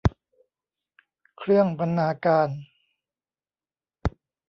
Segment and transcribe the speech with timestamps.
[1.37, 2.49] เครื่องบรรณาการ